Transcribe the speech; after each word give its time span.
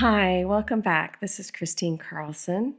Hi, 0.00 0.44
welcome 0.44 0.82
back. 0.82 1.20
This 1.20 1.40
is 1.40 1.50
Kristine 1.50 1.98
Carlson. 1.98 2.74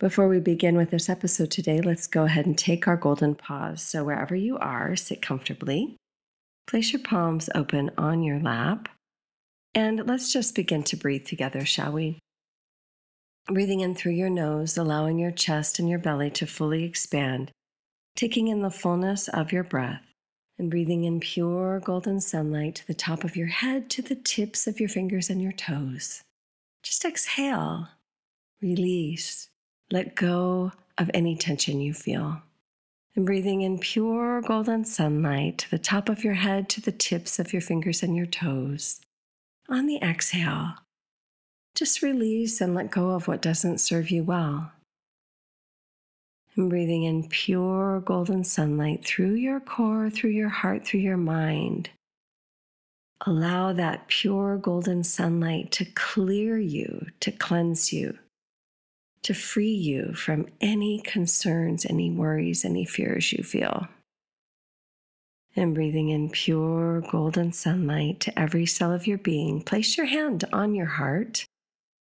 Before 0.00 0.26
we 0.26 0.40
begin 0.40 0.74
with 0.74 0.88
this 0.88 1.10
episode 1.10 1.50
today, 1.50 1.82
let's 1.82 2.06
go 2.06 2.24
ahead 2.24 2.46
and 2.46 2.56
take 2.56 2.88
our 2.88 2.96
golden 2.96 3.34
pause. 3.34 3.82
So, 3.82 4.04
wherever 4.04 4.34
you 4.34 4.56
are, 4.56 4.96
sit 4.96 5.20
comfortably. 5.20 5.98
Place 6.66 6.94
your 6.94 7.02
palms 7.02 7.50
open 7.54 7.90
on 7.98 8.22
your 8.22 8.40
lap. 8.40 8.88
And 9.74 10.06
let's 10.06 10.32
just 10.32 10.54
begin 10.54 10.82
to 10.84 10.96
breathe 10.96 11.26
together, 11.26 11.66
shall 11.66 11.92
we? 11.92 12.20
Breathing 13.48 13.80
in 13.80 13.94
through 13.94 14.12
your 14.12 14.30
nose, 14.30 14.78
allowing 14.78 15.18
your 15.18 15.32
chest 15.32 15.78
and 15.78 15.90
your 15.90 15.98
belly 15.98 16.30
to 16.30 16.46
fully 16.46 16.84
expand, 16.84 17.50
taking 18.14 18.48
in 18.48 18.62
the 18.62 18.70
fullness 18.70 19.28
of 19.28 19.52
your 19.52 19.64
breath, 19.64 20.06
and 20.58 20.70
breathing 20.70 21.04
in 21.04 21.20
pure 21.20 21.80
golden 21.80 22.18
sunlight 22.18 22.76
to 22.76 22.86
the 22.86 22.94
top 22.94 23.24
of 23.24 23.36
your 23.36 23.48
head, 23.48 23.90
to 23.90 24.00
the 24.00 24.16
tips 24.16 24.66
of 24.66 24.80
your 24.80 24.88
fingers 24.88 25.28
and 25.28 25.42
your 25.42 25.52
toes. 25.52 26.22
Just 26.86 27.04
exhale, 27.04 27.88
release, 28.62 29.48
let 29.90 30.14
go 30.14 30.70
of 30.96 31.10
any 31.12 31.34
tension 31.34 31.80
you 31.80 31.92
feel. 31.92 32.42
And 33.16 33.26
breathing 33.26 33.62
in 33.62 33.80
pure 33.80 34.40
golden 34.40 34.84
sunlight 34.84 35.58
to 35.58 35.70
the 35.72 35.80
top 35.80 36.08
of 36.08 36.22
your 36.22 36.34
head, 36.34 36.68
to 36.68 36.80
the 36.80 36.92
tips 36.92 37.40
of 37.40 37.52
your 37.52 37.60
fingers 37.60 38.04
and 38.04 38.14
your 38.14 38.26
toes. 38.26 39.00
On 39.68 39.86
the 39.86 39.98
exhale, 40.00 40.74
just 41.74 42.02
release 42.02 42.60
and 42.60 42.72
let 42.72 42.92
go 42.92 43.10
of 43.10 43.26
what 43.26 43.42
doesn't 43.42 43.78
serve 43.78 44.12
you 44.12 44.22
well. 44.22 44.70
And 46.54 46.70
breathing 46.70 47.02
in 47.02 47.28
pure 47.28 47.98
golden 47.98 48.44
sunlight 48.44 49.04
through 49.04 49.34
your 49.34 49.58
core, 49.58 50.08
through 50.08 50.30
your 50.30 50.50
heart, 50.50 50.86
through 50.86 51.00
your 51.00 51.16
mind 51.16 51.90
Allow 53.24 53.72
that 53.72 54.08
pure 54.08 54.58
golden 54.58 55.02
sunlight 55.02 55.72
to 55.72 55.84
clear 55.84 56.58
you, 56.58 57.06
to 57.20 57.32
cleanse 57.32 57.92
you, 57.92 58.18
to 59.22 59.32
free 59.32 59.72
you 59.72 60.12
from 60.12 60.46
any 60.60 61.00
concerns, 61.00 61.86
any 61.86 62.10
worries, 62.10 62.64
any 62.64 62.84
fears 62.84 63.32
you 63.32 63.42
feel. 63.42 63.88
And 65.54 65.74
breathing 65.74 66.10
in 66.10 66.28
pure 66.28 67.00
golden 67.00 67.52
sunlight 67.52 68.20
to 68.20 68.38
every 68.38 68.66
cell 68.66 68.92
of 68.92 69.06
your 69.06 69.18
being, 69.18 69.62
place 69.62 69.96
your 69.96 70.06
hand 70.06 70.44
on 70.52 70.74
your 70.74 70.86
heart, 70.86 71.46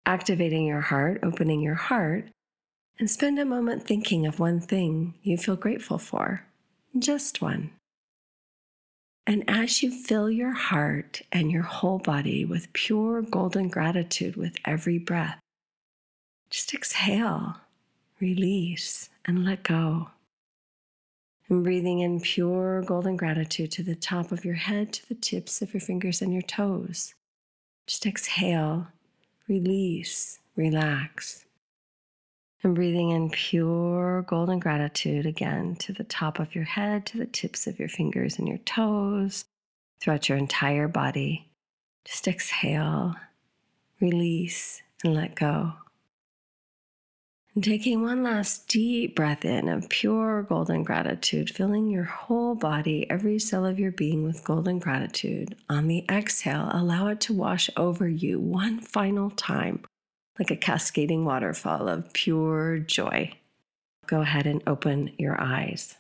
activating 0.06 0.68
your 0.68 0.82
heart, 0.82 1.20
opening 1.24 1.60
your 1.60 1.74
heart, 1.74 2.26
and 3.00 3.10
spend 3.10 3.40
a 3.40 3.46
moment 3.46 3.84
thinking 3.84 4.28
of 4.28 4.40
one 4.40 4.60
thing 4.60 5.16
you 5.24 5.38
feel 5.38 5.56
grateful 5.56 5.98
for. 5.98 6.46
Just 6.98 7.42
one. 7.42 7.72
And 9.30 9.44
as 9.48 9.84
you 9.84 9.92
fill 9.92 10.28
your 10.32 10.54
heart 10.54 11.22
and 11.32 11.52
your 11.52 11.62
whole 11.62 12.00
body 12.00 12.46
with 12.46 12.74
pure 12.74 13.22
golden 13.22 13.68
gratitude 13.68 14.36
with 14.36 14.56
every 14.66 14.98
breath, 14.98 15.38
just 16.50 16.74
exhale, 16.74 17.58
release, 18.20 19.12
and 19.24 19.46
let 19.46 19.62
go. 19.62 20.10
And 21.48 21.64
breathing 21.64 22.00
in 22.00 22.22
pure 22.22 22.82
golden 22.82 23.18
gratitude 23.18 23.70
to 23.74 23.84
the 23.84 23.94
top 23.94 24.32
of 24.32 24.44
your 24.44 24.56
head, 24.56 24.94
to 24.94 25.08
the 25.08 25.14
tips 25.14 25.62
of 25.62 25.76
your 25.76 25.82
fingers 25.82 26.24
and 26.24 26.34
your 26.34 26.42
toes. 26.42 27.14
Just 27.86 28.08
exhale, 28.08 28.88
release, 29.48 30.40
relax 30.56 31.46
and 32.64 32.76
breathing 32.76 33.10
in 33.12 33.30
pure 33.30 34.24
golden 34.24 34.60
gratitude 34.60 35.26
again 35.26 35.76
to 35.78 35.94
the 35.94 36.04
top 36.04 36.40
of 36.40 36.56
your 36.56 36.66
head, 36.66 37.06
to 37.06 37.18
the 37.18 37.26
tips 37.26 37.68
of 37.68 37.80
your 37.80 37.90
fingers 37.90 38.38
and 38.38 38.48
your 38.48 38.58
toes, 38.60 39.46
throughout 40.02 40.28
your 40.28 40.38
entire 40.38 40.88
body. 40.88 41.50
Just 42.06 42.28
exhale, 42.28 43.16
release, 44.02 44.82
and 45.04 45.14
let 45.14 45.36
go. 45.36 45.74
And 47.56 47.64
taking 47.64 48.04
one 48.04 48.24
last 48.24 48.68
deep 48.68 49.16
breath 49.16 49.44
in 49.44 49.68
of 49.68 49.90
pure 49.90 50.44
golden 50.44 50.84
gratitude, 50.84 51.50
filling 51.50 51.90
your 51.90 52.04
whole 52.04 52.56
body, 52.56 53.10
every 53.10 53.40
cell 53.40 53.66
of 53.66 53.80
your 53.80 53.92
being 53.92 54.24
with 54.24 54.44
golden 54.44 54.80
gratitude. 54.80 55.56
On 55.70 55.88
the 55.88 56.06
exhale, 56.10 56.70
allow 56.72 57.08
it 57.08 57.20
to 57.22 57.34
wash 57.34 57.70
over 57.76 58.08
you 58.08 58.40
one 58.40 58.80
final 58.80 59.32
time 59.32 59.84
like 60.40 60.50
a 60.50 60.56
cascading 60.56 61.26
waterfall 61.26 61.88
of 61.88 62.12
pure 62.14 62.80
joy. 62.80 63.34
Go 64.08 64.22
ahead 64.22 64.48
and 64.48 64.64
open 64.66 65.12
your 65.18 65.40
eyes. 65.40 65.98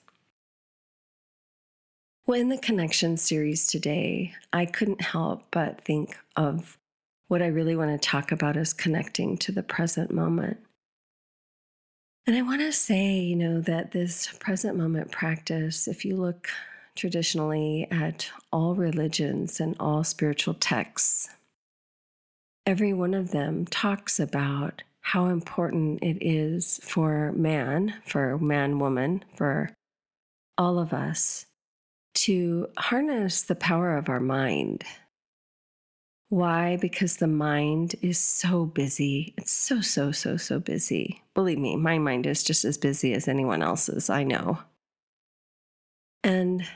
Well, 2.25 2.39
in 2.39 2.50
the 2.50 2.57
connection 2.57 3.17
series 3.17 3.67
today, 3.67 4.33
I 4.53 4.66
couldn't 4.66 5.01
help 5.01 5.44
but 5.51 5.81
think 5.81 6.17
of 6.35 6.77
what 7.27 7.41
I 7.41 7.47
really 7.47 7.75
want 7.75 7.91
to 7.91 8.09
talk 8.09 8.31
about 8.31 8.55
is 8.55 8.73
connecting 8.73 9.38
to 9.39 9.51
the 9.51 9.63
present 9.63 10.11
moment. 10.11 10.57
And 12.25 12.35
I 12.35 12.44
want 12.44 12.61
to 12.61 12.71
say, 12.71 13.17
you 13.17 13.35
know, 13.35 13.61
that 13.61 13.91
this 13.91 14.27
present 14.39 14.77
moment 14.77 15.11
practice, 15.11 15.88
if 15.88 16.06
you 16.06 16.16
look 16.16 16.50
traditionally 16.95 17.88
at 17.89 18.29
all 18.51 18.75
religions 18.75 19.59
and 19.59 19.75
all 19.79 20.03
spiritual 20.03 20.53
texts, 20.53 21.29
every 22.66 22.94
one 22.94 23.14
of 23.14 23.31
them 23.31 23.66
talks 23.66 24.20
about 24.20 24.84
how 25.02 25.25
important 25.25 26.03
it 26.03 26.18
is 26.22 26.80
for 26.84 27.31
man, 27.31 27.96
for 28.06 28.38
man, 28.38 28.80
woman, 28.80 29.24
for 29.36 29.72
all 30.58 30.78
of 30.78 30.94
us 30.94 31.46
to 32.14 32.68
harness 32.78 33.42
the 33.42 33.56
power 33.56 33.98
of 33.98 34.09
our 34.09 34.19
mind. 34.19 34.84
Why? 36.28 36.78
Because 36.78 37.18
the 37.18 37.28
mind 37.28 37.96
is 38.02 38.19
so 38.19 38.66
busy. 38.66 39.34
It's 39.38 39.52
so, 39.52 39.81
so, 39.81 40.12
so, 40.12 40.38
so 40.38 40.59
busy. 40.59 41.24
Believe 41.34 41.58
me, 41.58 41.75
my 41.75 41.98
mind 41.98 42.28
is 42.28 42.44
just 42.44 42.66
as 42.66 42.78
busy 42.78 43.14
as 43.14 43.28
anyone 43.28 43.64
else's, 43.64 44.09
I 44.09 44.24
know. 44.24 44.59
And 46.24 46.68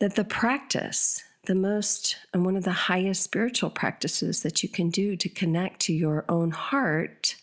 that 0.00 0.14
the 0.14 0.24
practice 0.24 1.22
the 1.44 1.54
most 1.54 2.16
and 2.32 2.44
one 2.44 2.56
of 2.56 2.64
the 2.64 2.70
highest 2.70 3.22
spiritual 3.22 3.70
practices 3.70 4.42
that 4.42 4.62
you 4.62 4.68
can 4.68 4.90
do 4.90 5.16
to 5.16 5.28
connect 5.28 5.80
to 5.80 5.92
your 5.92 6.24
own 6.28 6.50
heart 6.52 7.36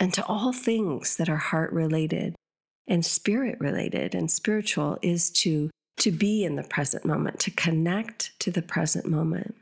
and 0.00 0.12
to 0.14 0.24
all 0.26 0.52
things 0.52 1.16
that 1.16 1.28
are 1.28 1.36
heart 1.36 1.72
related 1.72 2.34
and 2.88 3.04
spirit 3.06 3.58
related 3.60 4.14
and 4.14 4.30
spiritual 4.30 4.98
is 5.00 5.30
to 5.30 5.70
to 5.98 6.10
be 6.10 6.44
in 6.44 6.56
the 6.56 6.62
present 6.62 7.04
moment 7.04 7.38
to 7.38 7.50
connect 7.50 8.32
to 8.40 8.50
the 8.50 8.62
present 8.62 9.06
moment. 9.06 9.54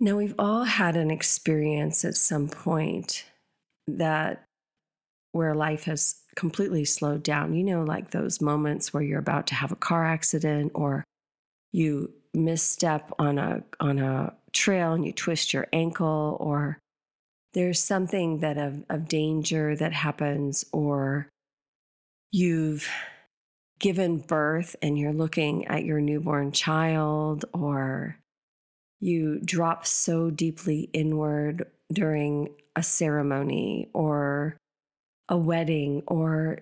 Now 0.00 0.16
we've 0.16 0.36
all 0.38 0.64
had 0.64 0.96
an 0.96 1.10
experience 1.10 2.04
at 2.04 2.14
some 2.14 2.48
point 2.48 3.24
that 3.88 4.44
where 5.32 5.54
life 5.54 5.84
has 5.84 6.22
completely 6.36 6.84
slowed 6.84 7.22
down 7.22 7.52
you 7.52 7.64
know 7.64 7.82
like 7.82 8.12
those 8.12 8.40
moments 8.40 8.94
where 8.94 9.02
you're 9.02 9.18
about 9.18 9.48
to 9.48 9.54
have 9.54 9.72
a 9.72 9.76
car 9.76 10.04
accident 10.06 10.70
or 10.74 11.04
you 11.72 12.12
misstep 12.34 13.10
on 13.18 13.38
a 13.38 13.62
on 13.80 13.98
a 13.98 14.34
trail 14.52 14.92
and 14.92 15.04
you 15.04 15.12
twist 15.12 15.52
your 15.52 15.66
ankle 15.72 16.36
or 16.40 16.78
there's 17.54 17.82
something 17.82 18.40
that 18.40 18.58
of, 18.58 18.84
of 18.88 19.08
danger 19.08 19.74
that 19.74 19.92
happens 19.92 20.64
or 20.72 21.28
you've 22.30 22.88
given 23.78 24.18
birth 24.18 24.76
and 24.82 24.98
you're 24.98 25.12
looking 25.12 25.66
at 25.66 25.84
your 25.84 26.00
newborn 26.00 26.52
child 26.52 27.44
or 27.52 28.16
you 29.00 29.40
drop 29.44 29.86
so 29.86 30.30
deeply 30.30 30.90
inward 30.92 31.66
during 31.92 32.48
a 32.74 32.82
ceremony 32.82 33.88
or 33.92 34.56
a 35.28 35.36
wedding 35.36 36.02
or 36.06 36.60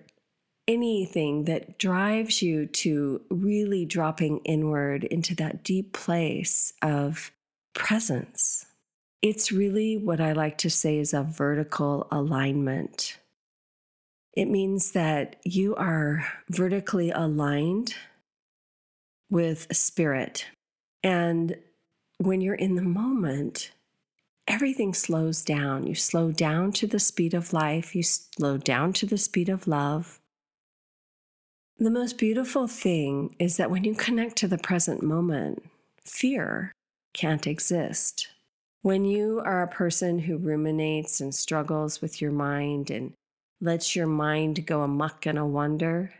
anything 0.67 1.45
that 1.45 1.79
drives 1.79 2.41
you 2.41 2.65
to 2.67 3.21
really 3.29 3.85
dropping 3.85 4.39
inward 4.39 5.03
into 5.05 5.33
that 5.35 5.63
deep 5.63 5.93
place 5.93 6.73
of 6.81 7.31
presence. 7.73 8.65
It's 9.21 9.51
really 9.51 9.97
what 9.97 10.19
I 10.19 10.33
like 10.33 10.57
to 10.59 10.69
say 10.69 10.97
is 10.97 11.13
a 11.13 11.23
vertical 11.23 12.07
alignment. 12.11 13.17
It 14.33 14.49
means 14.49 14.91
that 14.91 15.37
you 15.43 15.75
are 15.75 16.27
vertically 16.49 17.09
aligned 17.11 17.95
with 19.29 19.67
spirit. 19.75 20.45
And 21.03 21.57
when 22.19 22.41
you're 22.41 22.55
in 22.55 22.75
the 22.75 22.81
moment, 22.83 23.71
everything 24.47 24.93
slows 24.93 25.43
down. 25.43 25.87
You 25.87 25.95
slow 25.95 26.31
down 26.31 26.71
to 26.73 26.87
the 26.87 26.99
speed 26.99 27.33
of 27.33 27.53
life, 27.53 27.95
you 27.95 28.03
slow 28.03 28.57
down 28.57 28.93
to 28.93 29.05
the 29.05 29.17
speed 29.17 29.49
of 29.49 29.67
love. 29.67 30.19
The 31.79 31.91
most 31.91 32.17
beautiful 32.17 32.65
thing 32.67 33.35
is 33.37 33.57
that 33.57 33.69
when 33.69 33.83
you 33.83 33.93
connect 33.93 34.35
to 34.37 34.47
the 34.47 34.57
present 34.57 35.03
moment, 35.03 35.63
fear 36.03 36.71
can't 37.13 37.45
exist. 37.45 38.29
When 38.81 39.05
you 39.05 39.43
are 39.45 39.61
a 39.61 39.67
person 39.67 40.17
who 40.17 40.37
ruminates 40.37 41.21
and 41.21 41.35
struggles 41.35 42.01
with 42.01 42.19
your 42.19 42.31
mind 42.31 42.89
and 42.89 43.13
lets 43.61 43.95
your 43.95 44.07
mind 44.07 44.65
go 44.65 44.81
amuck 44.81 45.27
and 45.27 45.37
a 45.37 45.45
wonder, 45.45 46.15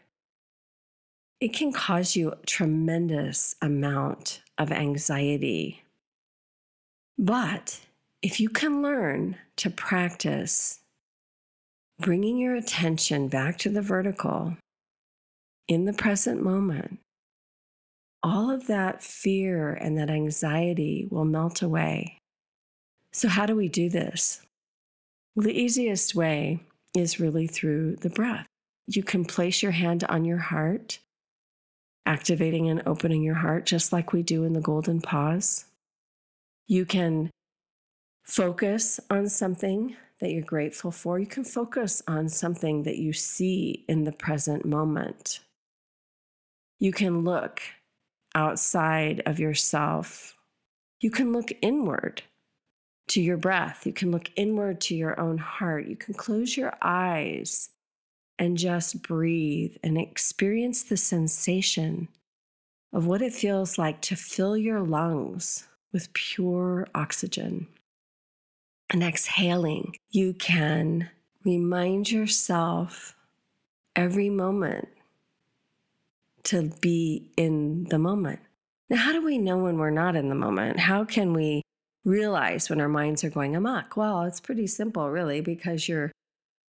it 1.40 1.54
can 1.54 1.74
cause 1.74 2.16
you 2.16 2.34
a 2.34 2.46
tremendous 2.46 3.56
amount 3.60 4.42
of 4.60 4.72
anxiety. 4.72 5.84
But 7.18 7.80
if 8.22 8.40
you 8.40 8.50
can 8.50 8.84
learn 8.84 9.38
to 9.56 9.72
practice 9.72 10.82
bringing 12.00 12.38
your 12.38 12.56
attention 12.56 13.28
back 13.28 13.58
to 13.58 13.70
the 13.70 13.82
vertical 13.82 14.56
in 15.68 15.86
the 15.86 15.94
present 15.94 16.42
moment, 16.42 17.00
all 18.24 18.50
of 18.50 18.68
that 18.68 19.04
fear 19.04 19.74
and 19.74 19.98
that 19.98 20.10
anxiety 20.10 21.08
will 21.10 21.26
melt 21.26 21.62
away. 21.62 22.18
So, 23.14 23.28
how 23.28 23.46
do 23.46 23.56
we 23.56 23.68
do 23.68 23.90
this? 23.90 24.42
Well, 25.36 25.46
the 25.46 25.60
easiest 25.60 26.16
way 26.16 26.60
is 26.96 27.20
really 27.20 27.48
through 27.48 27.98
the 27.98 28.10
breath. 28.10 28.48
You 28.88 29.04
can 29.04 29.26
place 29.26 29.62
your 29.62 29.72
hand 29.72 30.04
on 30.06 30.26
your 30.26 30.38
heart, 30.38 31.00
activating 32.06 32.70
and 32.70 32.82
opening 32.86 33.24
your 33.24 33.36
heart, 33.36 33.66
just 33.66 33.92
like 33.92 34.14
we 34.14 34.24
do 34.24 34.44
in 34.44 34.54
the 34.54 34.62
golden 34.62 35.02
pause. 35.02 35.66
You 36.68 36.86
can 36.86 37.30
focus 38.26 39.00
on 39.10 39.30
something 39.30 39.96
that 40.20 40.32
you're 40.32 40.42
grateful 40.42 40.92
for. 40.92 41.20
You 41.20 41.28
can 41.28 41.44
focus 41.44 42.02
on 42.08 42.30
something 42.30 42.84
that 42.84 42.98
you 42.98 43.14
see 43.14 43.86
in 43.88 44.04
the 44.04 44.12
present 44.12 44.66
moment. 44.66 45.42
You 46.80 46.92
can 46.92 47.24
look 47.24 47.62
outside 48.36 49.22
of 49.26 49.40
yourself. 49.40 50.36
You 51.00 51.10
can 51.10 51.34
look 51.34 51.52
inward 51.62 52.22
to 53.10 53.22
your 53.22 53.38
breath. 53.38 53.86
You 53.86 53.94
can 53.94 54.12
look 54.12 54.30
inward 54.36 54.82
to 54.82 54.96
your 54.96 55.20
own 55.20 55.38
heart. 55.38 55.88
You 55.88 55.96
can 55.96 56.14
close 56.14 56.56
your 56.56 56.74
eyes 56.82 57.70
and 58.38 58.58
just 58.58 59.02
breathe 59.02 59.76
and 59.84 59.98
experience 59.98 60.84
the 60.84 60.98
sensation 60.98 62.10
of 62.94 63.08
what 63.08 63.22
it 63.22 63.34
feels 63.34 63.78
like 63.78 64.02
to 64.02 64.16
fill 64.16 64.56
your 64.56 64.82
lungs 64.82 65.68
with 65.92 66.14
pure 66.14 66.88
oxygen. 66.94 67.68
And 68.90 69.04
exhaling, 69.04 69.96
you 70.10 70.34
can 70.34 71.10
remind 71.44 72.12
yourself 72.12 73.16
every 73.96 74.30
moment 74.30 74.88
to 76.48 76.72
be 76.82 77.32
in 77.38 77.86
the 77.86 78.00
moment. 78.00 78.40
Now, 78.90 78.98
how 78.98 79.12
do 79.12 79.24
we 79.24 79.38
know 79.38 79.58
when 79.58 79.78
we're 79.78 79.90
not 79.90 80.16
in 80.16 80.30
the 80.30 80.36
moment? 80.36 80.80
How 80.80 81.04
can 81.04 81.34
we 81.34 81.62
realize 82.06 82.70
when 82.70 82.80
our 82.80 82.88
minds 82.88 83.24
are 83.24 83.30
going 83.30 83.56
amok? 83.56 83.98
Well, 83.98 84.24
it's 84.24 84.40
pretty 84.40 84.68
simple, 84.68 85.10
really, 85.10 85.42
because 85.42 85.88
you're 85.88 86.12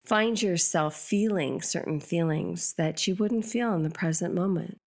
find 0.06 0.42
yourself 0.42 0.96
feeling 0.96 1.62
certain 1.62 2.00
feelings 2.00 2.74
that 2.78 3.08
you 3.08 3.16
wouldn't 3.16 3.44
feel 3.44 3.74
in 3.74 3.84
the 3.84 3.90
present 3.90 4.34
moment. 4.34 4.78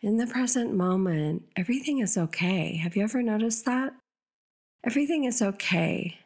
In 0.00 0.16
the 0.16 0.26
present 0.26 0.74
moment, 0.74 1.44
everything 1.54 2.00
is 2.00 2.18
okay. 2.18 2.74
Have 2.78 2.96
you 2.96 3.04
ever 3.04 3.22
noticed 3.22 3.64
that? 3.66 3.94
Everything 4.84 5.22
is 5.22 5.40
okay. 5.40 6.18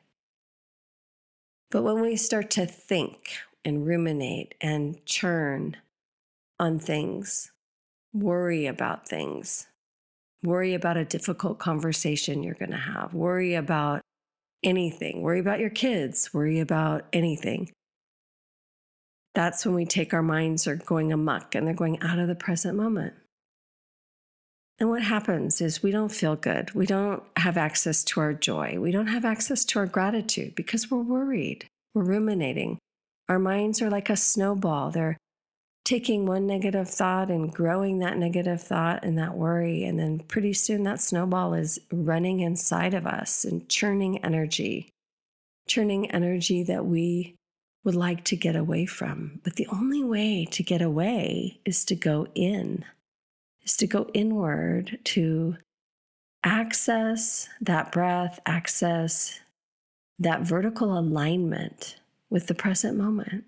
But 1.71 1.83
when 1.83 2.01
we 2.01 2.17
start 2.17 2.49
to 2.53 2.65
think 2.65 3.37
and 3.67 3.87
ruminate 3.87 4.55
and 4.63 5.05
churn 5.05 5.77
on 6.59 6.79
things, 6.79 7.53
worry 8.23 8.67
about 8.67 9.09
things, 9.09 9.67
worry 10.43 10.75
about 10.75 10.97
a 10.97 11.05
difficult 11.05 11.59
conversation 11.59 12.43
you're 12.43 12.55
going 12.55 12.71
to 12.71 12.77
have, 12.77 13.15
worry 13.15 13.55
about 13.55 14.01
anything, 14.63 15.23
worry 15.23 15.41
about 15.41 15.61
your 15.61 15.71
kids, 15.71 16.33
worry 16.33 16.61
about 16.61 17.05
anything. 17.13 17.71
That's 19.35 19.67
when 19.67 19.75
we 19.75 19.85
take 19.85 20.15
our 20.15 20.23
minds 20.23 20.67
are 20.67 20.77
going 20.77 21.13
amuck 21.13 21.55
and 21.55 21.67
they're 21.67 21.75
going 21.75 22.01
out 22.01 22.19
of 22.19 22.27
the 22.27 22.35
present 22.35 22.77
moment. 22.77 23.15
And 24.79 24.91
what 24.91 25.03
happens 25.03 25.61
is 25.61 25.83
we 25.83 25.91
don't 25.91 26.13
feel 26.13 26.37
good. 26.37 26.75
We 26.75 26.87
don't 26.87 27.23
have 27.37 27.57
access 27.57 28.05
to 28.05 28.21
our 28.21 28.35
joy. 28.35 28.79
We 28.79 28.93
don't 28.93 29.07
have 29.07 29.25
access 29.25 29.65
to 29.67 29.79
our 29.79 29.87
gratitude 29.87 30.55
because 30.55 30.91
we're 30.91 31.03
worried. 31.03 31.67
We're 31.95 32.05
ruminating. 32.05 32.79
Our 33.29 33.39
minds 33.39 33.81
are 33.81 33.91
like 33.91 34.11
a 34.11 34.17
snowball. 34.17 34.91
They're 34.91 35.17
taking 35.87 36.27
one 36.27 36.49
negative 36.49 36.91
thought 36.91 37.31
and 37.31 37.55
growing 37.55 38.01
that 38.01 38.19
negative 38.19 38.61
thought 38.61 39.05
and 39.05 39.17
that 39.17 39.37
worry. 39.37 39.85
And 39.85 39.97
then 39.99 40.19
pretty 40.19 40.53
soon 40.53 40.83
that 40.83 41.01
snowball 41.01 41.55
is 41.55 41.79
running 41.93 42.41
inside 42.41 42.93
of 42.93 43.07
us 43.07 43.45
and 43.45 43.69
churning 43.69 44.23
energy, 44.25 44.91
churning 45.69 46.11
energy 46.11 46.65
that 46.65 46.85
we 46.85 47.37
would 47.85 47.95
like 47.95 48.25
to 48.25 48.37
get 48.37 48.57
away 48.57 48.85
from. 48.85 49.41
But 49.45 49.55
the 49.55 49.69
only 49.73 50.03
way 50.03 50.45
to 50.51 50.65
get 50.65 50.83
away 50.83 51.61
is 51.65 51.85
to 51.85 51.95
go 51.95 52.27
in, 52.35 52.85
is 53.63 53.77
to 53.77 53.87
go 53.87 54.11
inward 54.13 54.99
to 55.05 55.57
access 56.43 57.49
that 57.61 57.93
breath, 57.93 58.41
access 58.45 59.39
that 60.19 60.41
vertical 60.41 60.99
alignment 60.99 62.01
with 62.29 62.49
the 62.49 62.55
present 62.55 62.99
moment. 62.99 63.45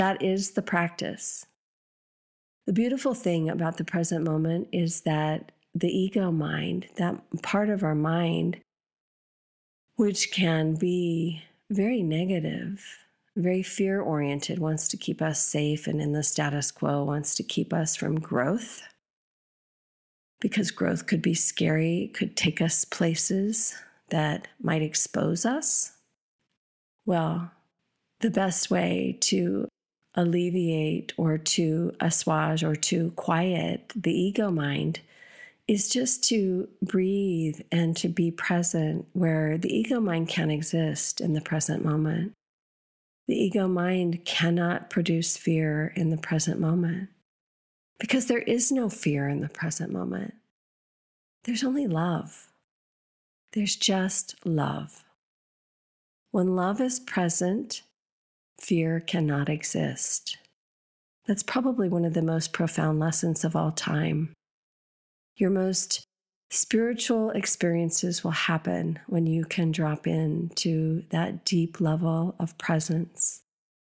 That 0.00 0.22
is 0.22 0.52
the 0.52 0.62
practice. 0.62 1.44
The 2.66 2.72
beautiful 2.72 3.12
thing 3.12 3.50
about 3.50 3.76
the 3.76 3.84
present 3.84 4.24
moment 4.24 4.68
is 4.72 5.02
that 5.02 5.52
the 5.74 5.94
ego 5.94 6.32
mind, 6.32 6.86
that 6.96 7.20
part 7.42 7.68
of 7.68 7.84
our 7.84 7.94
mind, 7.94 8.62
which 9.96 10.32
can 10.32 10.74
be 10.74 11.42
very 11.68 12.02
negative, 12.02 12.82
very 13.36 13.62
fear 13.62 14.00
oriented, 14.00 14.58
wants 14.58 14.88
to 14.88 14.96
keep 14.96 15.20
us 15.20 15.44
safe 15.44 15.86
and 15.86 16.00
in 16.00 16.12
the 16.12 16.22
status 16.22 16.70
quo, 16.70 17.04
wants 17.04 17.34
to 17.34 17.42
keep 17.42 17.74
us 17.74 17.94
from 17.94 18.18
growth. 18.18 18.80
Because 20.40 20.70
growth 20.70 21.06
could 21.06 21.20
be 21.20 21.34
scary, 21.34 22.10
could 22.14 22.38
take 22.38 22.62
us 22.62 22.86
places 22.86 23.74
that 24.08 24.48
might 24.62 24.80
expose 24.80 25.44
us. 25.44 25.92
Well, 27.04 27.50
the 28.20 28.30
best 28.30 28.70
way 28.70 29.18
to 29.20 29.68
alleviate 30.14 31.12
or 31.16 31.38
to 31.38 31.94
assuage 32.00 32.64
or 32.64 32.74
to 32.74 33.10
quiet 33.12 33.92
the 33.94 34.12
ego 34.12 34.50
mind 34.50 35.00
is 35.68 35.88
just 35.88 36.24
to 36.24 36.68
breathe 36.82 37.60
and 37.70 37.96
to 37.96 38.08
be 38.08 38.30
present 38.30 39.06
where 39.12 39.56
the 39.56 39.72
ego 39.72 40.00
mind 40.00 40.28
can't 40.28 40.50
exist 40.50 41.20
in 41.20 41.32
the 41.32 41.40
present 41.40 41.84
moment. 41.84 42.32
The 43.28 43.40
ego 43.40 43.68
mind 43.68 44.24
cannot 44.24 44.90
produce 44.90 45.36
fear 45.36 45.92
in 45.94 46.10
the 46.10 46.16
present 46.16 46.58
moment 46.58 47.08
because 48.00 48.26
there 48.26 48.40
is 48.40 48.72
no 48.72 48.88
fear 48.88 49.28
in 49.28 49.42
the 49.42 49.48
present 49.48 49.92
moment. 49.92 50.34
There's 51.44 51.62
only 51.62 51.86
love. 51.86 52.48
There's 53.52 53.76
just 53.76 54.34
love. 54.44 55.04
When 56.32 56.56
love 56.56 56.80
is 56.80 56.98
present, 56.98 57.82
fear 58.60 59.00
cannot 59.00 59.48
exist. 59.48 60.36
That's 61.26 61.42
probably 61.42 61.88
one 61.88 62.04
of 62.04 62.14
the 62.14 62.22
most 62.22 62.52
profound 62.52 62.98
lessons 62.98 63.44
of 63.44 63.54
all 63.54 63.72
time. 63.72 64.32
Your 65.36 65.50
most 65.50 66.04
spiritual 66.50 67.30
experiences 67.30 68.24
will 68.24 68.32
happen 68.32 68.98
when 69.06 69.26
you 69.26 69.44
can 69.44 69.70
drop 69.70 70.06
into 70.06 71.04
that 71.10 71.44
deep 71.44 71.80
level 71.80 72.34
of 72.38 72.58
presence. 72.58 73.40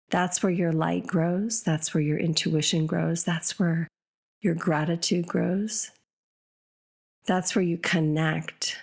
That's 0.09 0.43
where 0.43 0.51
your 0.51 0.73
light 0.73 1.07
grows. 1.07 1.63
That's 1.63 1.93
where 1.93 2.03
your 2.03 2.17
intuition 2.17 2.85
grows. 2.85 3.23
That's 3.23 3.57
where 3.59 3.87
your 4.41 4.55
gratitude 4.55 5.27
grows. 5.27 5.91
That's 7.25 7.55
where 7.55 7.63
you 7.63 7.77
connect 7.77 8.77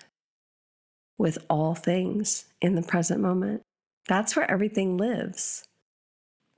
with 1.19 1.39
all 1.51 1.75
things 1.75 2.47
in 2.61 2.75
the 2.75 2.83
present 2.83 3.21
moment. 3.21 3.63
That's 4.09 4.37
where 4.37 4.49
everything 4.51 4.97
lives. 4.97 5.65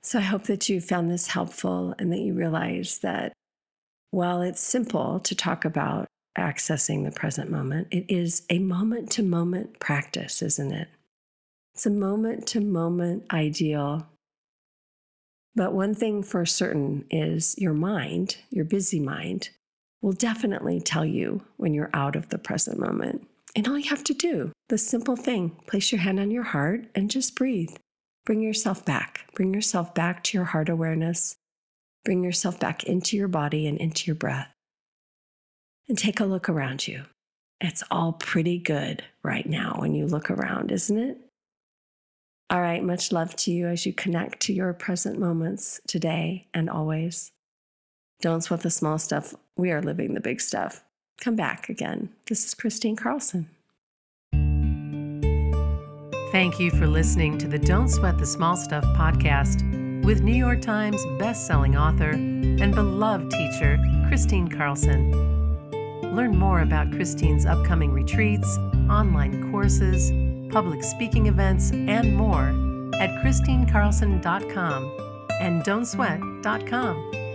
So 0.03 0.19
I 0.19 0.23
hope 0.23 0.45
that 0.45 0.69
you 0.69 0.81
found 0.81 1.11
this 1.11 1.29
helpful 1.29 1.95
and 1.99 2.13
that 2.13 2.21
you 2.21 2.35
realize 2.35 2.99
that 2.99 3.33
while 4.11 4.43
it's 4.43 4.61
simple 4.61 5.21
to 5.21 5.35
talk 5.35 5.65
about 5.65 6.07
accessing 6.37 7.05
the 7.05 7.11
present 7.11 7.51
moment, 7.51 7.89
it 7.91 8.07
is 8.09 8.43
a 8.49 8.59
moment 8.59 9.11
to 9.13 9.23
moment 9.23 9.81
practice, 9.81 10.41
isn't 10.41 10.73
it? 10.73 10.89
It's 11.75 11.87
a 11.87 11.91
moment 11.91 12.47
to 12.49 12.61
moment 12.61 13.25
ideal. 13.33 14.07
But 15.55 15.75
one 15.75 15.95
thing 15.95 16.23
for 16.23 16.47
certain 16.47 17.05
is 17.11 17.57
your 17.59 17.75
mind, 17.75 18.37
your 18.51 18.65
busy 18.65 19.01
mind, 19.01 19.51
will 20.01 20.13
definitely 20.13 20.81
tell 20.81 21.05
you 21.05 21.43
when 21.57 21.75
you're 21.75 21.91
out 21.93 22.15
of 22.15 22.29
the 22.29 22.39
present 22.39 22.79
moment. 22.79 23.27
And 23.57 23.67
all 23.67 23.79
you 23.79 23.91
have 23.91 24.05
to 24.05 24.15
do, 24.15 24.53
the 24.69 24.79
simple 24.79 25.17
thing, 25.17 25.51
place 25.67 25.91
your 25.91 26.01
hand 26.01 26.21
on 26.21 26.31
your 26.31 26.45
heart 26.45 26.87
and 26.95 27.11
just 27.11 27.35
breathe. 27.35 27.77
Bring 28.29 28.43
yourself 28.43 28.85
back. 28.85 29.25
Bring 29.33 29.55
yourself 29.55 29.95
back 29.95 30.23
to 30.25 30.37
your 30.37 30.45
heart 30.45 30.69
awareness. 30.69 31.39
Bring 32.05 32.23
yourself 32.23 32.61
back 32.61 32.85
into 32.85 33.17
your 33.17 33.27
body 33.27 33.67
and 33.67 33.79
into 33.79 34.05
your 34.05 34.17
breath. 34.17 34.53
And 35.89 35.97
take 35.97 36.21
a 36.21 36.27
look 36.27 36.47
around 36.47 36.87
you. 36.87 37.05
It's 37.59 37.83
all 37.91 38.13
pretty 38.13 38.59
good 38.59 39.03
right 39.23 39.49
now 39.49 39.77
when 39.79 39.95
you 39.95 40.07
look 40.07 40.31
around, 40.31 40.71
isn't 40.73 40.99
it? 40.99 41.17
All 42.51 42.61
right, 42.61 42.85
much 42.85 43.13
love 43.13 43.35
to 43.37 43.51
you 43.51 43.67
as 43.67 43.87
you 43.87 43.95
connect 43.95 44.41
to 44.41 44.53
your 44.53 44.75
present 44.75 45.19
moments 45.19 45.81
today 45.89 46.49
and 46.53 46.69
always. 46.69 47.33
Don't 48.21 48.43
sweat 48.43 48.61
the 48.61 48.69
small 48.69 48.99
stuff. 48.99 49.35
We 49.57 49.71
are 49.71 49.81
living 49.81 50.13
the 50.13 50.21
big 50.21 50.43
stuff. 50.43 50.85
Come 51.19 51.37
back 51.37 51.71
again. 51.71 52.11
This 52.27 52.45
is 52.45 52.53
Kristine 52.53 52.95
Carlson. 52.95 53.49
Thank 56.39 56.61
you 56.61 56.71
for 56.71 56.87
listening 56.87 57.37
to 57.39 57.49
the 57.49 57.59
Don't 57.59 57.89
Sweat 57.89 58.17
the 58.17 58.25
Small 58.25 58.57
Stuff 58.57 58.85
podcast 58.97 60.05
with 60.05 60.23
New 60.23 60.37
York 60.37 60.63
Times 60.63 61.05
best-selling 61.19 61.77
author 61.77 62.11
and 62.11 62.73
beloved 62.73 63.29
teacher 63.33 63.77
Kristine 64.07 64.49
Carlson. 64.49 65.11
Learn 66.15 66.37
more 66.37 66.61
about 66.61 66.93
Kristine's 66.93 67.45
upcoming 67.45 67.91
retreats, 67.91 68.57
online 68.89 69.51
courses, 69.51 70.13
public 70.53 70.85
speaking 70.85 71.27
events, 71.27 71.73
and 71.73 72.15
more 72.15 72.51
at 73.01 73.11
kristinecarlson.com 73.21 74.97
and 75.41 75.65
don'tsweat.com. 75.65 77.28